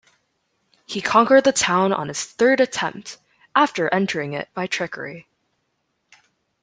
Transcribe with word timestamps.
He 0.87 0.99
conquered 0.99 1.43
the 1.43 1.51
town 1.51 1.93
on 1.93 2.07
his 2.07 2.23
third 2.25 2.59
attempt, 2.59 3.19
after 3.55 3.87
entering 3.93 4.33
it 4.33 4.49
by 4.55 4.65
trickery. 4.65 5.27